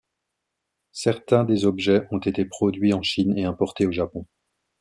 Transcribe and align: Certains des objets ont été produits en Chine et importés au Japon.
Certains 0.93 1.43
des 1.43 1.63
objets 1.65 2.07
ont 2.09 2.17
été 2.17 2.43
produits 2.43 2.91
en 2.95 3.03
Chine 3.03 3.37
et 3.37 3.43
importés 3.43 3.85
au 3.85 3.91
Japon. 3.91 4.25